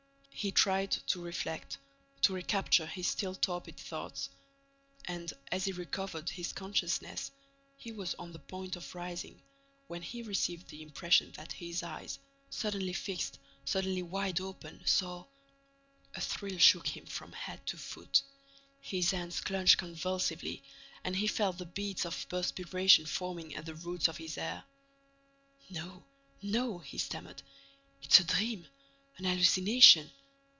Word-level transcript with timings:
He 0.33 0.51
tried 0.51 0.89
to 0.91 1.21
reflect, 1.21 1.77
to 2.21 2.33
recapture 2.33 2.87
his 2.87 3.07
still 3.07 3.35
torpid 3.35 3.77
thoughts. 3.77 4.31
And, 5.05 5.31
as 5.51 5.65
he 5.65 5.71
recovered 5.71 6.31
his 6.31 6.51
consciousness, 6.51 7.29
he 7.77 7.91
was 7.91 8.15
on 8.15 8.31
the 8.31 8.39
point 8.39 8.75
of 8.75 8.95
rising, 8.95 9.39
when 9.85 10.01
he 10.01 10.23
received 10.23 10.69
the 10.69 10.81
impression 10.81 11.31
that 11.33 11.51
his 11.51 11.83
eyes, 11.83 12.17
suddenly 12.49 12.91
fixed, 12.93 13.37
suddenly 13.65 14.01
wide 14.01 14.41
open, 14.41 14.81
saw— 14.83 15.25
A 16.15 16.21
thrill 16.21 16.57
shook 16.57 16.87
him 16.87 17.05
from 17.05 17.33
head 17.33 17.63
to 17.67 17.77
foot. 17.77 18.23
His 18.79 19.11
hands 19.11 19.41
clutched 19.41 19.77
convulsively 19.77 20.63
and 21.03 21.15
he 21.17 21.27
felt 21.27 21.59
the 21.59 21.67
beads 21.67 22.03
of 22.03 22.27
perspiration 22.29 23.05
forming 23.05 23.53
at 23.55 23.67
the 23.67 23.75
roots 23.75 24.07
of 24.07 24.17
his 24.17 24.33
hair: 24.35 24.63
"No, 25.69 26.03
no," 26.41 26.79
he 26.79 26.97
stammered. 26.97 27.43
"It's 28.01 28.19
a 28.19 28.23
dream, 28.23 28.65
an 29.19 29.25
hallucination. 29.25 30.09